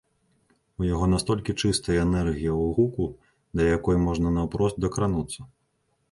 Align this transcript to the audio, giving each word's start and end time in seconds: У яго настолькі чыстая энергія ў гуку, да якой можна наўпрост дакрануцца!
У 0.83 0.85
яго 0.93 1.05
настолькі 1.09 1.53
чыстая 1.61 1.97
энергія 2.05 2.53
ў 2.53 2.65
гуку, 2.77 3.05
да 3.59 3.67
якой 3.77 3.95
можна 4.07 4.33
наўпрост 4.39 4.81
дакрануцца! 4.87 5.39